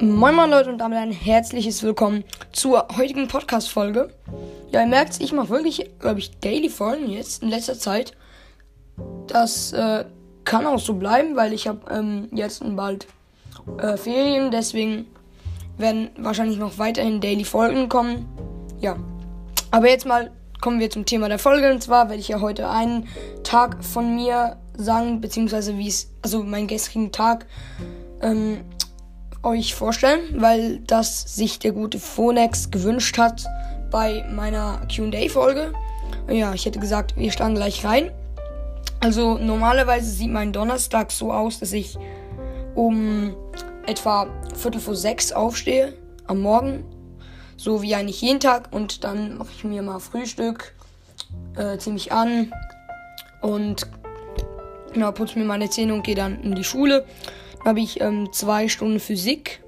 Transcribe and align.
Moin 0.00 0.34
Moin 0.34 0.50
Leute 0.50 0.68
und 0.68 0.76
damit 0.76 0.98
ein 0.98 1.10
herzliches 1.10 1.82
Willkommen 1.82 2.22
zur 2.52 2.86
heutigen 2.98 3.28
Podcast-Folge. 3.28 4.10
Ja, 4.70 4.82
ihr 4.82 4.86
merkt, 4.86 5.22
ich 5.22 5.32
mache 5.32 5.48
wirklich, 5.48 5.90
glaube 5.98 6.18
ich, 6.18 6.38
Daily-Folgen 6.38 7.08
jetzt 7.08 7.42
in 7.42 7.48
letzter 7.48 7.78
Zeit. 7.78 8.12
Das 9.26 9.72
äh, 9.72 10.04
kann 10.44 10.66
auch 10.66 10.78
so 10.78 10.94
bleiben, 10.94 11.34
weil 11.34 11.54
ich 11.54 11.66
habe 11.66 11.80
ähm, 11.90 12.28
jetzt 12.32 12.62
bald 12.76 13.06
äh, 13.78 13.96
Ferien, 13.96 14.50
deswegen 14.50 15.06
werden 15.78 16.10
wahrscheinlich 16.18 16.58
noch 16.58 16.76
weiterhin 16.76 17.22
Daily-Folgen 17.22 17.88
kommen. 17.88 18.28
Ja, 18.78 18.96
aber 19.70 19.88
jetzt 19.88 20.04
mal 20.04 20.30
kommen 20.60 20.78
wir 20.78 20.90
zum 20.90 21.06
Thema 21.06 21.30
der 21.30 21.38
Folge 21.38 21.72
und 21.72 21.82
zwar 21.82 22.10
werde 22.10 22.20
ich 22.20 22.28
ja 22.28 22.42
heute 22.42 22.68
einen 22.68 23.08
Tag 23.44 23.82
von 23.82 24.14
mir 24.14 24.58
sagen, 24.76 25.22
beziehungsweise 25.22 25.78
wie 25.78 25.88
es, 25.88 26.10
also 26.20 26.42
meinen 26.42 26.66
gestrigen 26.66 27.12
Tag 27.12 27.46
ähm, 28.20 28.60
euch 29.46 29.74
vorstellen, 29.74 30.20
weil 30.34 30.80
das 30.80 31.36
sich 31.36 31.58
der 31.58 31.72
gute 31.72 31.98
Phonex 31.98 32.70
gewünscht 32.70 33.16
hat 33.16 33.46
bei 33.90 34.24
meiner 34.30 34.80
QA-Folge. 34.94 35.72
Ja, 36.28 36.52
ich 36.52 36.66
hätte 36.66 36.80
gesagt, 36.80 37.16
wir 37.16 37.30
starten 37.30 37.54
gleich 37.54 37.84
rein. 37.84 38.10
Also 39.00 39.38
normalerweise 39.38 40.10
sieht 40.10 40.30
mein 40.30 40.52
Donnerstag 40.52 41.12
so 41.12 41.32
aus, 41.32 41.60
dass 41.60 41.72
ich 41.72 41.96
um 42.74 43.36
etwa 43.86 44.26
Viertel 44.54 44.80
vor 44.80 44.96
sechs 44.96 45.32
aufstehe 45.32 45.94
am 46.26 46.40
Morgen. 46.40 46.84
So 47.56 47.82
wie 47.82 47.94
eigentlich 47.94 48.20
jeden 48.20 48.40
Tag. 48.40 48.72
Und 48.72 49.04
dann 49.04 49.38
mache 49.38 49.50
ich 49.56 49.64
mir 49.64 49.82
mal 49.82 50.00
Frühstück, 50.00 50.74
äh, 51.56 51.78
ziehe 51.78 51.94
mich 51.94 52.10
an 52.10 52.52
und 53.40 53.86
genau, 54.92 55.12
putze 55.12 55.38
mir 55.38 55.44
meine 55.44 55.70
Zähne 55.70 55.94
und 55.94 56.02
gehe 56.02 56.16
dann 56.16 56.42
in 56.42 56.54
die 56.54 56.64
Schule 56.64 57.04
habe 57.66 57.80
ich 57.80 58.00
ähm, 58.00 58.32
zwei 58.32 58.68
Stunden 58.68 59.00
Physik. 59.00 59.62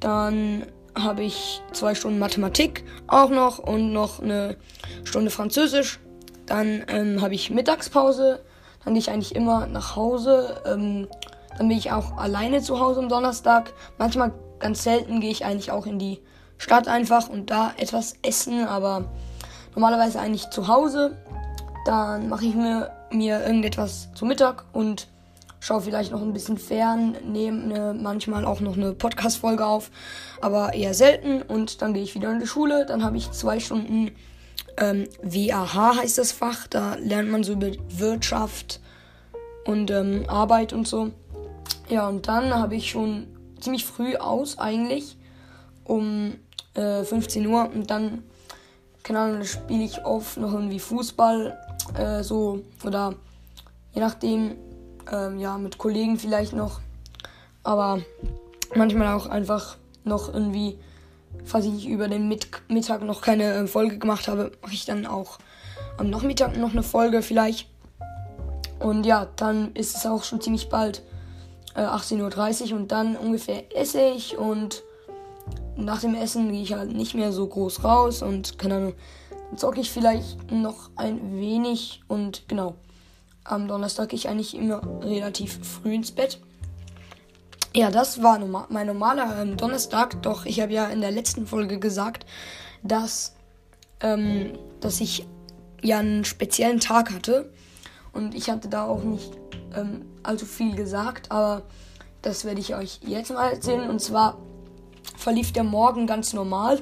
Dann 0.00 0.66
habe 0.94 1.22
ich 1.22 1.60
zwei 1.72 1.94
Stunden 1.94 2.18
Mathematik 2.18 2.84
auch 3.06 3.28
noch 3.28 3.58
und 3.58 3.92
noch 3.92 4.20
eine 4.20 4.56
Stunde 5.04 5.30
Französisch. 5.30 6.00
Dann 6.46 6.84
ähm, 6.88 7.20
habe 7.20 7.34
ich 7.34 7.50
Mittagspause. 7.50 8.42
Dann 8.84 8.94
gehe 8.94 9.00
ich 9.00 9.10
eigentlich 9.10 9.34
immer 9.34 9.66
nach 9.66 9.96
Hause. 9.96 10.62
Ähm, 10.66 11.06
dann 11.58 11.68
bin 11.68 11.76
ich 11.76 11.92
auch 11.92 12.16
alleine 12.16 12.62
zu 12.62 12.80
Hause 12.80 13.00
am 13.00 13.08
Donnerstag. 13.10 13.74
Manchmal 13.98 14.32
ganz 14.58 14.82
selten 14.82 15.20
gehe 15.20 15.30
ich 15.30 15.44
eigentlich 15.44 15.70
auch 15.70 15.84
in 15.84 15.98
die 15.98 16.22
Stadt 16.56 16.88
einfach 16.88 17.28
und 17.28 17.50
da 17.50 17.72
etwas 17.76 18.14
essen, 18.22 18.66
aber 18.66 19.10
normalerweise 19.74 20.20
eigentlich 20.20 20.48
zu 20.50 20.68
Hause. 20.68 21.18
Dann 21.84 22.30
mache 22.30 22.46
ich 22.46 22.54
mir, 22.54 22.90
mir 23.10 23.44
irgendetwas 23.44 24.08
zu 24.14 24.24
Mittag 24.24 24.64
und 24.72 25.08
schaue 25.64 25.80
vielleicht 25.80 26.12
noch 26.12 26.20
ein 26.20 26.34
bisschen 26.34 26.58
fern, 26.58 27.16
nehme 27.24 27.66
ne, 27.66 27.98
manchmal 27.98 28.44
auch 28.44 28.60
noch 28.60 28.76
eine 28.76 28.92
Podcast-Folge 28.92 29.64
auf, 29.64 29.90
aber 30.42 30.74
eher 30.74 30.92
selten. 30.92 31.40
Und 31.40 31.80
dann 31.80 31.94
gehe 31.94 32.02
ich 32.02 32.14
wieder 32.14 32.30
in 32.30 32.38
die 32.38 32.46
Schule. 32.46 32.84
Dann 32.84 33.02
habe 33.02 33.16
ich 33.16 33.30
zwei 33.30 33.58
Stunden 33.60 34.10
ähm, 34.76 35.08
WAH 35.22 35.96
heißt 35.96 36.18
das 36.18 36.32
Fach. 36.32 36.66
Da 36.66 36.96
lernt 36.96 37.30
man 37.30 37.44
so 37.44 37.54
über 37.54 37.70
Wirtschaft 37.88 38.80
und 39.64 39.90
ähm, 39.90 40.24
Arbeit 40.28 40.74
und 40.74 40.86
so. 40.86 41.12
Ja, 41.88 42.08
und 42.08 42.28
dann 42.28 42.52
habe 42.52 42.76
ich 42.76 42.90
schon 42.90 43.26
ziemlich 43.58 43.86
früh 43.86 44.16
aus 44.16 44.58
eigentlich 44.58 45.16
um 45.84 46.34
äh, 46.74 47.04
15 47.04 47.46
Uhr 47.46 47.70
und 47.72 47.90
dann, 47.90 48.22
keine 49.02 49.18
Ahnung, 49.18 49.44
spiele 49.44 49.84
ich 49.84 50.04
oft 50.04 50.36
noch 50.36 50.52
irgendwie 50.52 50.78
Fußball 50.78 51.58
äh, 51.98 52.22
so 52.22 52.60
oder 52.84 53.14
je 53.94 54.02
nachdem 54.02 54.56
ähm, 55.10 55.38
ja, 55.38 55.58
mit 55.58 55.78
Kollegen 55.78 56.18
vielleicht 56.18 56.52
noch. 56.52 56.80
Aber 57.62 58.00
manchmal 58.74 59.14
auch 59.14 59.26
einfach 59.26 59.76
noch 60.04 60.32
irgendwie, 60.32 60.78
falls 61.44 61.66
ich 61.66 61.88
über 61.88 62.08
den 62.08 62.28
Mit 62.28 62.48
Mittag 62.68 63.02
noch 63.02 63.22
keine 63.22 63.52
äh, 63.52 63.66
Folge 63.66 63.98
gemacht 63.98 64.28
habe, 64.28 64.52
mache 64.62 64.74
ich 64.74 64.84
dann 64.84 65.06
auch 65.06 65.38
am 65.96 66.10
Nachmittag 66.10 66.56
noch 66.56 66.72
eine 66.72 66.82
Folge 66.82 67.22
vielleicht. 67.22 67.68
Und 68.80 69.06
ja, 69.06 69.28
dann 69.36 69.72
ist 69.74 69.96
es 69.96 70.06
auch 70.06 70.24
schon 70.24 70.40
ziemlich 70.40 70.68
bald 70.68 71.02
äh, 71.74 71.80
18.30 71.80 72.72
Uhr 72.72 72.78
und 72.78 72.92
dann 72.92 73.16
ungefähr 73.16 73.76
esse 73.76 74.00
ich 74.00 74.36
und 74.36 74.82
nach 75.76 76.00
dem 76.00 76.14
Essen 76.14 76.52
gehe 76.52 76.62
ich 76.62 76.74
halt 76.74 76.92
nicht 76.92 77.14
mehr 77.14 77.32
so 77.32 77.46
groß 77.46 77.84
raus 77.84 78.22
und 78.22 78.58
keine 78.58 78.76
Ahnung, 78.76 78.94
dann 79.50 79.58
zocke 79.58 79.80
ich 79.80 79.90
vielleicht 79.90 80.50
noch 80.50 80.90
ein 80.96 81.36
wenig 81.36 82.02
und 82.08 82.48
genau 82.48 82.76
am 83.44 83.68
Donnerstag 83.68 84.08
gehe 84.08 84.18
ich 84.18 84.28
eigentlich 84.28 84.56
immer 84.56 84.80
relativ 85.02 85.58
früh 85.62 85.94
ins 85.94 86.12
Bett. 86.12 86.40
Ja, 87.76 87.90
das 87.90 88.22
war 88.22 88.38
mein 88.68 88.86
normaler 88.86 89.42
ähm, 89.42 89.56
Donnerstag. 89.56 90.22
Doch 90.22 90.46
ich 90.46 90.60
habe 90.60 90.72
ja 90.72 90.86
in 90.86 91.00
der 91.00 91.10
letzten 91.10 91.46
Folge 91.46 91.78
gesagt, 91.78 92.24
dass, 92.82 93.34
ähm, 94.00 94.52
dass 94.80 95.00
ich 95.00 95.26
ja 95.82 95.98
einen 95.98 96.24
speziellen 96.24 96.80
Tag 96.80 97.12
hatte. 97.12 97.52
Und 98.12 98.34
ich 98.34 98.48
hatte 98.48 98.68
da 98.68 98.84
auch 98.84 99.02
nicht 99.02 99.32
ähm, 99.74 100.06
allzu 100.22 100.46
viel 100.46 100.76
gesagt, 100.76 101.32
aber 101.32 101.62
das 102.22 102.44
werde 102.44 102.60
ich 102.60 102.74
euch 102.74 103.00
jetzt 103.04 103.32
mal 103.32 103.50
erzählen. 103.50 103.90
Und 103.90 104.00
zwar 104.00 104.38
verlief 105.16 105.52
der 105.52 105.64
Morgen 105.64 106.06
ganz 106.06 106.32
normal. 106.32 106.80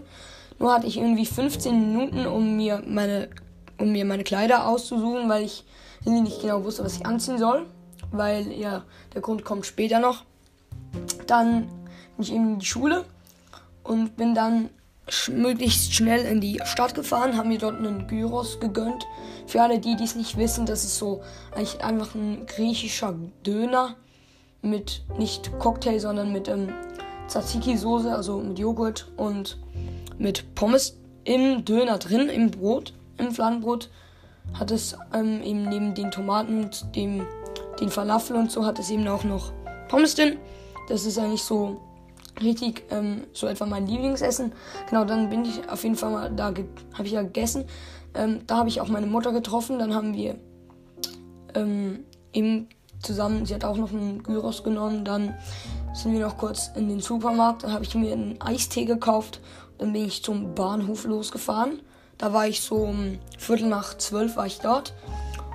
Nur 0.58 0.74
hatte 0.74 0.86
ich 0.86 0.98
irgendwie 0.98 1.26
15 1.26 1.92
Minuten, 1.92 2.26
um 2.26 2.56
mir 2.56 2.82
meine, 2.86 3.30
um 3.82 3.92
mir 3.92 4.04
meine 4.04 4.24
Kleider 4.24 4.68
auszusuchen, 4.68 5.28
weil 5.28 5.42
ich 5.44 5.64
nicht 6.04 6.40
genau 6.40 6.64
wusste, 6.64 6.84
was 6.84 6.96
ich 6.96 7.04
anziehen 7.04 7.38
soll, 7.38 7.66
weil 8.12 8.50
ja, 8.52 8.84
der 9.14 9.20
Grund 9.20 9.44
kommt 9.44 9.66
später 9.66 9.98
noch. 9.98 10.24
Dann 11.26 11.66
bin 12.16 12.24
ich 12.24 12.32
eben 12.32 12.54
in 12.54 12.58
die 12.60 12.66
Schule 12.66 13.04
und 13.82 14.16
bin 14.16 14.34
dann 14.34 14.70
sch 15.08 15.30
möglichst 15.30 15.94
schnell 15.94 16.24
in 16.24 16.40
die 16.40 16.60
Stadt 16.64 16.94
gefahren, 16.94 17.36
haben 17.36 17.48
mir 17.48 17.58
dort 17.58 17.78
einen 17.78 18.06
Gyros 18.06 18.60
gegönnt. 18.60 19.04
Für 19.46 19.62
alle, 19.62 19.80
die 19.80 19.96
es 20.02 20.14
nicht 20.14 20.36
wissen, 20.36 20.64
das 20.64 20.84
ist 20.84 20.98
so 20.98 21.22
eigentlich 21.52 21.82
einfach 21.82 22.14
ein 22.14 22.46
griechischer 22.46 23.14
Döner 23.44 23.96
mit 24.62 25.02
nicht 25.18 25.50
Cocktail, 25.58 25.98
sondern 25.98 26.32
mit 26.32 26.46
ähm, 26.48 26.72
Tzatziki-Soße, 27.28 28.14
also 28.14 28.38
mit 28.38 28.58
Joghurt 28.58 29.10
und 29.16 29.58
mit 30.18 30.54
Pommes 30.54 30.98
im 31.24 31.64
Döner 31.64 31.98
drin, 31.98 32.28
im 32.28 32.50
Brot, 32.50 32.94
im 33.22 33.32
Fladenbrot 33.32 33.90
hat 34.54 34.70
es 34.70 34.96
ähm, 35.14 35.42
eben 35.42 35.68
neben 35.68 35.94
den 35.94 36.10
Tomaten 36.10 36.64
und 36.64 36.94
dem, 36.96 37.26
den 37.80 37.88
Falafel 37.88 38.36
und 38.36 38.50
so 38.50 38.66
hat 38.66 38.78
es 38.78 38.90
eben 38.90 39.06
auch 39.08 39.24
noch 39.24 39.52
Pommes 39.88 40.14
drin. 40.14 40.36
Das 40.88 41.06
ist 41.06 41.18
eigentlich 41.18 41.42
so 41.42 41.80
richtig 42.40 42.84
ähm, 42.90 43.22
so 43.32 43.46
etwa 43.46 43.66
mein 43.66 43.86
Lieblingsessen. 43.86 44.52
Genau, 44.88 45.04
dann 45.04 45.30
bin 45.30 45.44
ich 45.44 45.68
auf 45.68 45.82
jeden 45.82 45.96
Fall 45.96 46.10
mal 46.10 46.30
da, 46.30 46.46
habe 46.46 47.06
ich 47.06 47.12
ja 47.12 47.22
gegessen. 47.22 47.64
Ähm, 48.14 48.40
da 48.46 48.58
habe 48.58 48.68
ich 48.68 48.80
auch 48.80 48.88
meine 48.88 49.06
Mutter 49.06 49.32
getroffen. 49.32 49.78
Dann 49.78 49.94
haben 49.94 50.14
wir 50.14 50.36
ähm, 51.54 52.04
eben 52.32 52.68
zusammen, 53.00 53.46
sie 53.46 53.54
hat 53.54 53.64
auch 53.64 53.76
noch 53.76 53.92
einen 53.92 54.22
Gyros 54.22 54.64
genommen. 54.64 55.04
Dann 55.04 55.34
sind 55.94 56.12
wir 56.12 56.20
noch 56.20 56.36
kurz 56.36 56.70
in 56.74 56.88
den 56.88 57.00
Supermarkt. 57.00 57.64
Dann 57.64 57.72
habe 57.72 57.84
ich 57.84 57.94
mir 57.94 58.12
einen 58.12 58.40
Eistee 58.40 58.84
gekauft. 58.84 59.40
Dann 59.78 59.92
bin 59.92 60.06
ich 60.06 60.22
zum 60.22 60.54
Bahnhof 60.54 61.04
losgefahren. 61.04 61.80
Da 62.22 62.32
war 62.32 62.46
ich 62.46 62.60
so 62.60 62.76
um 62.76 63.18
Viertel 63.36 63.66
nach 63.66 63.98
zwölf 63.98 64.36
war 64.36 64.46
ich 64.46 64.60
dort. 64.60 64.94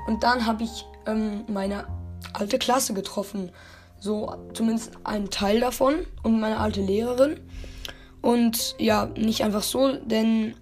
Und 0.05 0.23
dann 0.23 0.45
habe 0.45 0.63
ich 0.63 0.85
ähm, 1.05 1.45
meine 1.47 1.87
alte 2.33 2.59
Klasse 2.59 2.93
getroffen. 2.93 3.53
So 4.01 4.35
zumindest 4.53 4.91
einen 5.05 5.29
Teil 5.29 5.61
davon 5.61 6.05
und 6.23 6.41
meine 6.41 6.59
alte 6.59 6.81
Lehrerin. 6.81 7.39
Und 8.21 8.75
ja, 8.79 9.05
nicht 9.15 9.45
einfach 9.45 9.63
so, 9.63 9.93
denn 9.93 10.55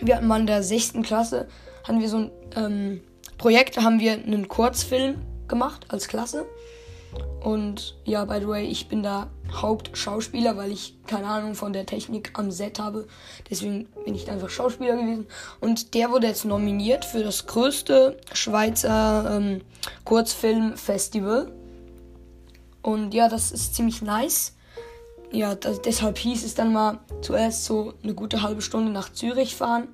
wir 0.00 0.16
hatten 0.16 0.28
mal 0.28 0.40
in 0.40 0.46
der 0.46 0.62
sechsten 0.62 1.02
Klasse, 1.02 1.46
hatten 1.86 2.00
wir 2.00 2.08
so 2.08 2.16
ein 2.16 2.30
ähm, 2.56 3.00
Projekt, 3.36 3.76
haben 3.76 4.00
wir 4.00 4.12
einen 4.12 4.48
Kurzfilm 4.48 5.20
gemacht 5.46 5.84
als 5.88 6.08
Klasse. 6.08 6.46
Und 7.42 7.96
ja, 8.04 8.24
by 8.24 8.40
the 8.40 8.48
way, 8.48 8.64
ich 8.66 8.88
bin 8.88 9.02
da 9.02 9.28
Hauptschauspieler, 9.52 10.56
weil 10.56 10.72
ich 10.72 10.96
keine 11.06 11.26
Ahnung 11.26 11.54
von 11.54 11.74
der 11.74 11.84
Technik 11.84 12.30
am 12.38 12.50
Set 12.50 12.78
habe. 12.78 13.06
Deswegen 13.50 13.86
bin 14.04 14.14
ich 14.14 14.30
einfach 14.30 14.48
Schauspieler 14.48 14.96
gewesen. 14.96 15.26
Und 15.60 15.92
der 15.94 16.10
wurde 16.10 16.26
jetzt 16.26 16.46
nominiert 16.46 17.04
für 17.04 17.22
das 17.22 17.46
größte 17.46 18.18
Schweizer 18.32 19.36
ähm, 19.36 19.60
Kurzfilmfestival. 20.04 21.52
Und 22.80 23.12
ja, 23.12 23.28
das 23.28 23.52
ist 23.52 23.74
ziemlich 23.74 24.00
nice. 24.00 24.54
Ja, 25.30 25.54
das, 25.54 25.82
deshalb 25.82 26.16
hieß 26.16 26.44
es 26.44 26.54
dann 26.54 26.72
mal 26.72 27.00
zuerst 27.20 27.64
so 27.64 27.92
eine 28.02 28.14
gute 28.14 28.40
halbe 28.40 28.62
Stunde 28.62 28.90
nach 28.90 29.12
Zürich 29.12 29.54
fahren. 29.54 29.88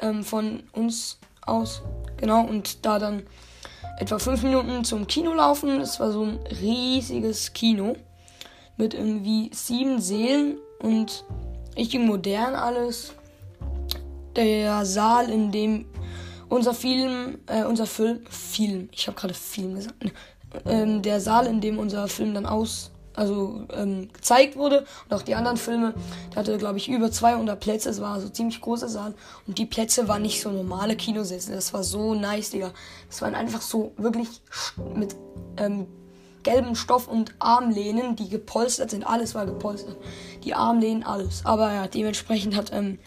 Ähm, 0.00 0.24
von 0.24 0.62
uns 0.72 1.18
aus. 1.40 1.82
Genau, 2.18 2.44
und 2.44 2.84
da 2.84 2.98
dann 2.98 3.22
etwa 3.98 4.18
fünf 4.18 4.42
Minuten 4.42 4.84
zum 4.84 5.06
Kino 5.06 5.34
laufen. 5.34 5.78
Das 5.78 5.98
war 6.00 6.12
so 6.12 6.22
ein 6.22 6.38
riesiges 6.60 7.52
Kino 7.52 7.96
mit 8.76 8.94
irgendwie 8.94 9.50
sieben 9.52 10.00
Seelen 10.00 10.58
und 10.80 11.24
richtig 11.76 12.00
modern 12.00 12.54
alles. 12.54 13.14
Der 14.36 14.84
Saal, 14.84 15.30
in 15.30 15.50
dem 15.50 15.86
unser 16.48 16.74
Film, 16.74 17.38
äh, 17.46 17.64
unser 17.64 17.86
Film, 17.86 18.20
Film, 18.30 18.88
ich 18.92 19.06
habe 19.06 19.18
gerade 19.18 19.34
Film 19.34 19.74
gesagt, 19.74 19.96
ähm, 20.64 21.02
der 21.02 21.20
Saal, 21.20 21.46
in 21.46 21.60
dem 21.60 21.78
unser 21.78 22.06
Film 22.08 22.34
dann 22.34 22.46
aus, 22.46 22.92
also 23.18 23.66
ähm, 23.72 24.08
gezeigt 24.12 24.56
wurde 24.56 24.86
und 25.08 25.16
auch 25.16 25.22
die 25.22 25.34
anderen 25.34 25.56
Filme. 25.56 25.94
Der 26.30 26.36
hatte, 26.36 26.56
glaube 26.56 26.78
ich, 26.78 26.88
über 26.88 27.10
200 27.10 27.58
Plätze. 27.58 27.90
Es 27.90 28.00
war 28.00 28.20
so 28.20 28.28
ziemlich 28.28 28.60
großer 28.60 28.88
Saal 28.88 29.14
und 29.46 29.58
die 29.58 29.66
Plätze 29.66 30.06
waren 30.06 30.22
nicht 30.22 30.40
so 30.40 30.50
normale 30.50 30.96
Kinositze. 30.96 31.52
Das 31.52 31.74
war 31.74 31.82
so 31.82 32.14
nice, 32.14 32.50
Digga. 32.50 32.70
Das 33.08 33.20
waren 33.20 33.34
einfach 33.34 33.60
so 33.60 33.92
wirklich 33.96 34.28
mit 34.94 35.16
ähm, 35.56 35.86
gelbem 36.44 36.76
Stoff 36.76 37.08
und 37.08 37.34
Armlehnen, 37.40 38.14
die 38.14 38.28
gepolstert 38.28 38.90
sind. 38.90 39.04
Alles 39.04 39.34
war 39.34 39.46
gepolstert. 39.46 39.96
Die 40.44 40.54
Armlehnen, 40.54 41.02
alles. 41.02 41.44
Aber 41.44 41.72
ja, 41.72 41.88
dementsprechend 41.88 42.56
hat 42.56 42.72
ähm, 42.72 42.98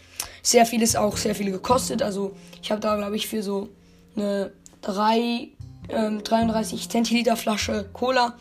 sehr 0.42 0.66
vieles 0.66 0.94
auch 0.94 1.16
sehr 1.16 1.34
viel 1.34 1.50
gekostet. 1.50 2.02
Also 2.02 2.36
ich 2.62 2.70
habe 2.70 2.80
da, 2.80 2.96
glaube 2.96 3.16
ich, 3.16 3.26
für 3.26 3.42
so 3.42 3.68
eine 4.14 4.52
3, 4.82 5.48
ähm, 5.88 6.22
33 6.22 6.90
Zentiliter 6.90 7.36
Flasche 7.36 7.88
Cola 7.92 8.34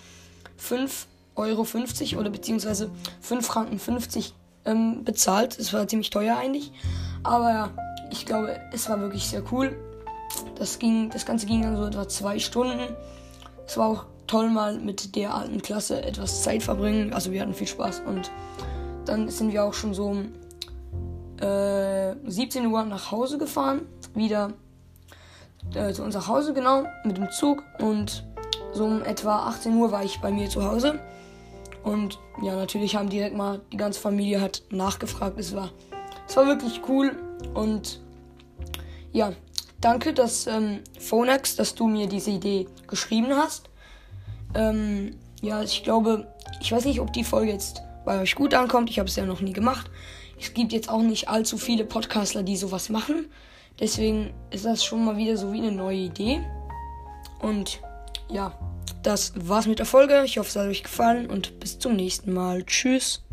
5 0.57 1.07
Euro 1.36 1.63
50 1.63 2.18
oder 2.18 2.30
beziehungsweise 2.30 2.89
5 3.22 3.45
Franken 3.45 3.80
50 3.80 4.33
ähm, 4.66 5.04
bezahlt. 5.04 5.60
Das 5.60 5.74
war 5.74 5.88
ziemlich 5.88 6.10
teuer 6.10 6.38
eigentlich. 6.38 6.72
Aber 7.24 7.72
ich 8.12 8.25
glaube, 8.25 8.60
es 8.72 8.89
war 8.89 9.00
wirklich 9.00 9.28
sehr 9.28 9.44
cool. 9.51 9.78
Das, 10.56 10.80
ging, 10.80 11.10
das 11.10 11.25
Ganze 11.25 11.45
ging 11.45 11.62
dann 11.62 11.78
so 11.78 11.86
etwa 11.86 12.07
zwei 12.07 12.39
Stunden. 12.39 12.95
Es 13.66 13.78
war 13.78 13.88
auch 13.88 14.06
toll, 14.28 14.50
mal 14.50 14.80
mit 14.80 15.16
der 15.16 15.33
alten 15.33 15.62
Klasse 15.62 16.01
etwas 16.04 16.44
Zeit 16.44 16.63
verbringen. 16.63 17.13
Also 17.13 17.31
wir 17.31 17.42
hatten 17.42 17.54
viel 17.54 17.68
Spaß 17.68 18.01
und 18.06 18.31
dann 19.06 19.30
sind 19.30 19.51
wir 19.51 19.63
auch 19.63 19.74
schon 19.74 19.94
so 19.94 20.06
um 20.07 20.31
äh, 21.42 22.16
17 22.25 22.66
Uhr 22.68 22.84
nach 22.86 23.12
Hause 23.12 23.38
gefahren. 23.38 23.81
Wieder 24.13 24.54
äh, 25.74 25.92
zu 25.94 26.04
unser 26.04 26.27
Hause 26.27 26.54
genau 26.54 26.84
mit 27.04 27.18
dem 27.18 27.30
Zug 27.31 27.63
und 27.80 28.24
so 28.73 28.85
um 28.85 29.03
etwa 29.03 29.47
18 29.47 29.75
Uhr 29.75 29.91
war 29.91 30.03
ich 30.03 30.19
bei 30.19 30.31
mir 30.31 30.50
zu 30.50 30.63
Hause. 30.63 31.00
Und 31.83 32.19
ja, 32.41 32.56
natürlich 32.56 32.95
haben 32.95 33.09
direkt 33.09 33.35
mal 33.35 33.62
die 33.71 33.77
ganze 33.77 34.00
Familie 34.00 34.39
hat 34.39 34.63
nachgefragt. 34.69 35.39
Es 35.39 35.56
war, 35.56 35.71
es 36.27 36.35
war 36.38 36.45
wirklich 36.45 36.81
cool. 36.88 37.15
Und 37.53 38.00
ja, 39.12 39.33
danke, 39.79 40.13
dass 40.13 40.47
ähm, 40.47 40.79
Phonex, 41.00 41.56
dass 41.56 41.75
du 41.75 41.88
mir 41.88 42.07
diese 42.07 42.31
Idee 42.31 42.68
geschrieben 42.88 43.35
hast. 43.35 43.69
Ähm, 44.53 45.15
ja, 45.41 45.63
ich 45.63 45.83
glaube, 45.83 46.27
ich 46.59 46.71
weiß 46.71 46.85
nicht, 46.85 47.00
ob 47.00 47.12
die 47.13 47.24
Folge 47.24 47.51
jetzt 47.51 47.81
bei 48.06 48.19
euch 48.21 48.35
gut 48.35 48.53
ankommt. 48.53 48.89
Ich 48.89 49.00
habe 49.00 49.09
es 49.09 49.15
ja 49.15 49.25
noch 49.25 49.41
nie 49.41 49.53
gemacht. 49.53 49.89
Es 50.39 50.53
gibt 50.53 50.74
jetzt 50.74 50.89
auch 50.89 51.01
nicht 51.01 51.29
allzu 51.29 51.57
viele 51.57 51.83
Podcastler, 51.83 52.44
die 52.44 52.57
sowas 52.57 52.89
machen. 52.89 53.27
Deswegen 53.79 54.33
ist 54.51 54.65
das 54.65 54.83
schon 54.83 55.06
mal 55.06 55.17
wieder 55.17 55.38
so 55.38 55.51
wie 55.51 55.59
eine 55.59 55.71
neue 55.71 55.97
Idee. 55.97 56.41
Und 57.39 57.81
ja, 58.31 58.54
das 59.04 59.33
war's 59.36 59.68
mit 59.68 59.80
der 59.80 59.86
Folge. 59.86 60.24
Ich 60.25 60.38
hoffe, 60.38 60.50
es 60.50 60.56
hat 60.56 60.68
euch 60.68 60.83
gefallen 60.83 61.30
und 61.30 61.60
bis 61.60 61.80
zum 61.80 61.95
nächsten 61.95 62.33
Mal. 62.33 62.63
Tschüss. 62.63 63.24